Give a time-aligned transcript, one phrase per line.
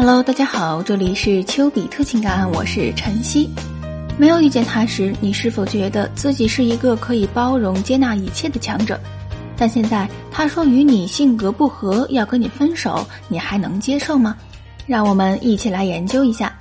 [0.00, 3.50] Hello，大家好，这里是丘比特情感，我是晨曦。
[4.16, 8.96] 没有遇见他时，你是否觉得自己是一个可以包容、接纳一切的强者？
[9.56, 14.36] 但现在他说与你性格不合，要跟你分手，你还能接受吗？
[14.86, 16.56] 让我们一起来研究一下：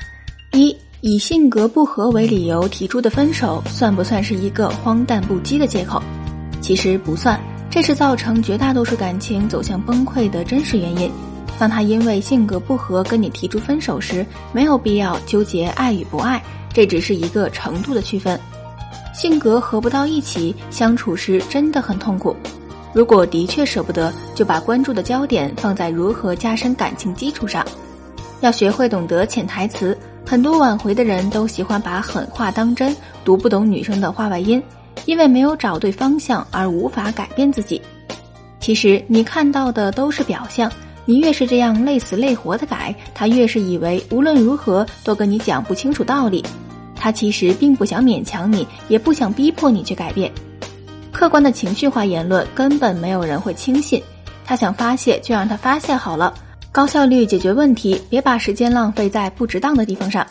[0.54, 6.02] 一、以性格不合为理由提出的分手，算不算是一个荒诞不羁的借口？
[6.60, 11.12] 其实不算，这是造成绝大多数感情走向崩溃的真实原因。
[11.60, 18.40] 当他因为性格不合跟你提出分手时，没有必要纠结爱与不爱，这只是一个程度的区分。
[19.14, 22.36] 性格合不到一起，相处时真的很痛苦。
[22.94, 27.66] 如果的确舍不得，就把关注的焦点放在如何加深感情基础上。
[28.42, 29.98] 要学会懂得潜台词。
[30.26, 34.62] 很多挽回的人都喜欢把狠话当真，读不懂女生的话外音，
[35.06, 37.82] 因为没有找对方向而无法改变自己。
[38.60, 40.70] 其实你看到的都是表象。
[41.08, 46.44] 你越是这样累死累活的改，他越是以为无论如何都跟你讲不清楚道理。
[46.96, 50.30] 他其实并不想勉强你，也不想逼迫你去改变。
[51.14, 54.04] 客观的情绪化言论根本没有人会轻信。
[54.44, 56.34] 他想发泄就让他发泄好了，
[56.74, 60.28] 高效率解决问题，别把时间浪费在不值当的地方上。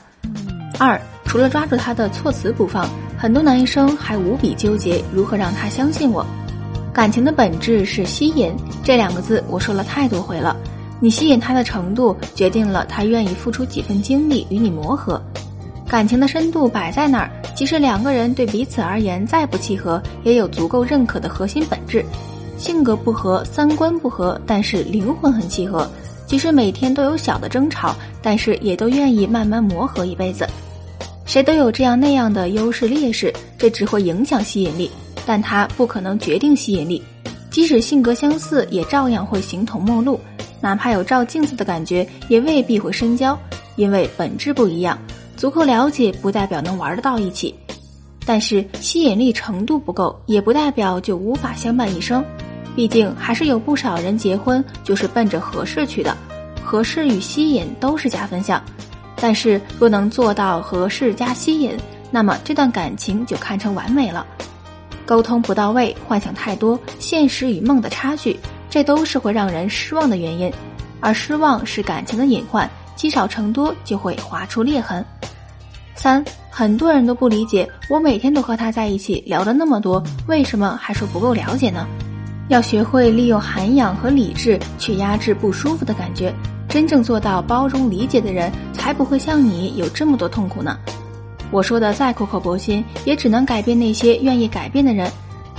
[0.78, 2.86] 二，除了抓住他的措辞不放，
[3.16, 6.26] 很多男生还无比纠结如何让他相信我。
[6.96, 8.50] 感情的本质是吸引，
[8.82, 10.56] 这两个字我说了太多回了。
[10.98, 15.22] 你吸引他的程度，决定了他愿意付出几分精力与你磨合。
[15.86, 22.02] 感情的深度摆在那儿，即使两个人对彼此而言再不契合，也有足够认可的核心本质。
[22.56, 25.86] 性格不合，三观不合，但是灵魂很契合。
[26.26, 30.48] 即使每天都有小的争吵，但是也都愿意慢慢磨合一辈子。
[31.26, 34.90] 谁都有这样那样的优势劣势，这只会影响吸引力。
[35.26, 37.02] 但它不可能决定吸引力，
[37.50, 40.18] 即使性格相似，也照样会形同陌路。
[40.60, 43.38] 哪怕有照镜子的感觉，也未必会深交，
[43.74, 44.98] 因为本质不一样。
[45.36, 47.54] 足够了解不代表能玩得到一起，
[48.24, 52.24] 但是吸引力程度不够，也不代表就无法相伴一生。
[52.74, 56.16] 毕竟还是有不少人结婚就是奔着合适去的，
[56.62, 58.62] 合适与吸引都是加分项。
[59.18, 61.76] 但是若能做到合适加吸引，
[62.10, 64.26] 那么这段感情就堪称完美了。
[65.06, 70.52] 沟通不到位，幻想太多，现实与梦的差距，这都是会让人失望的原因。
[71.00, 75.04] 而失望是感情的隐患，积少成多就会划出裂痕。
[75.94, 81.86] 三，很多人都不理解，我每天都和他在一起，聊了那么多，为什么还说不够了解呢？
[82.48, 86.34] 要学会利用涵养和理智去压制不舒服的感觉，
[86.68, 90.78] 真正做到包容理解的人，才不会像你有这么多痛苦呢。
[91.50, 95.10] 我说的再苦口婆心，也只能改变那些愿意改变的人。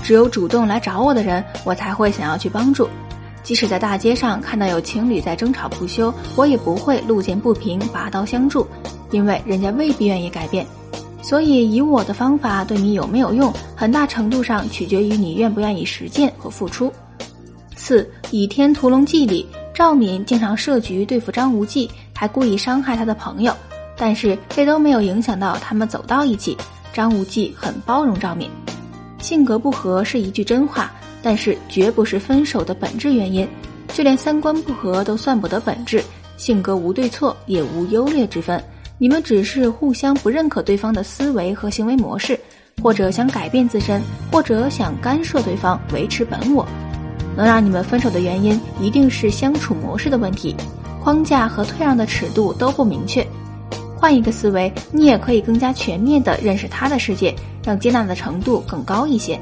[0.04, 2.88] 只有主动来找我的人，我才会想要去帮助。
[3.44, 8.68] 即使在大街上看到有情侣在争吵不休，我也不会路见不平拔刀相助，
[9.12, 10.66] 因为人家未必愿意改变。
[11.22, 16.92] 所以，以我的方法对你有没有用，很大程度上取决于你愿不愿意实践和付出。
[17.76, 23.54] 四《倚天屠龙记》里，赵敏经常设局对付张无忌，还故意伤害他的朋友。
[23.98, 26.56] 但是这都没有影响到他们走到一起。
[26.94, 28.50] 张无忌很包容赵敏，
[29.20, 30.92] 性格不合是一句真话，
[31.22, 33.48] 但是绝不是分手的本质原因。
[33.94, 36.04] 就连三观不合都算不得本质，
[36.38, 38.64] 性格无对错，也无优劣之分。
[38.98, 42.40] 你们只是互相不认可对方的思维和行为模式，
[42.82, 46.66] 或者想改变自身，或者想干涉对方维持本我。
[47.36, 50.56] 能让你们分手的原因，一定是相处模式的问题，
[51.04, 53.24] 框架和退让的尺度都不明确。
[54.00, 57.34] 换一个思维，你也可以更加全面的认识他的世界，
[57.66, 59.40] 让接纳的程度更高一些。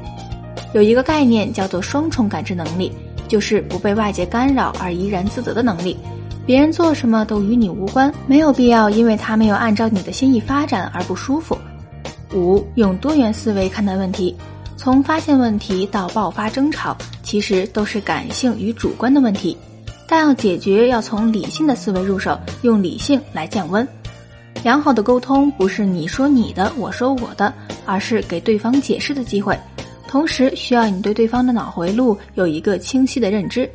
[0.72, 2.90] 有一个概念叫做双重感知能力，
[3.28, 5.96] 就是不被外界干扰而怡然自得的能力。
[6.46, 11.56] 别人做什么都与你无关，没有必要因为他没有按照你的心意发展而不舒服。
[12.34, 14.34] 五，用多元思维看待问题，
[14.76, 19.56] 从发现问题到爆发争吵，其实都是感性与主观的问题，
[20.08, 23.86] 但要解决要从理性的思维入手，用理性来降温。
[24.66, 27.54] 良好的沟通不是你说你的，我说我的，
[27.84, 29.56] 而是给对方解释的机会。
[30.08, 33.70] 同时，需要你对对方的脑回路有一个清晰的认知。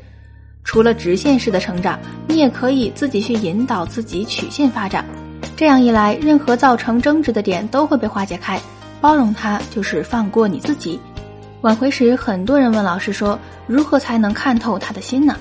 [0.66, 1.98] 除了直线式的成长，
[2.28, 5.06] 你也可以自己去引导自己曲线发展。
[5.56, 8.60] 这样一来，任何造成争执的点都会被化解开。
[9.00, 11.00] 包容他，就是放过你自己。
[11.62, 15.38] 挽回时，很多人问老师说：“如何才能看透他的心呢？”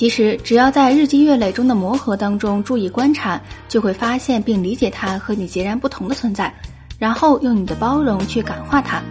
[0.00, 3.38] 其实只要在日积月累中的磨合当中注意观察
[3.68, 6.50] 就会发现并理解它和你截然不同的存在
[6.98, 9.02] 然后用你的包容去感化它。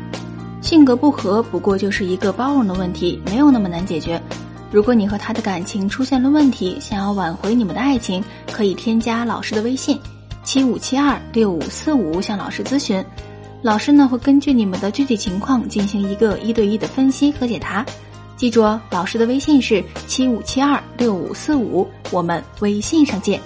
[0.63, 4.19] 性格不合不过就是一个包容的问题没有那么难解决。
[4.71, 9.99] 如果你和他的感情出现了问题想要挽回你们的爱情可以添加老师的微信
[10.43, 13.05] 七五七二六五四五向老师咨询。
[13.61, 17.85] 老师呢会根据你们的具体情况进行一个一对一的分析和解答。
[18.39, 23.37] 记住哦老师的微信是七五七二六五四五我们微信上见。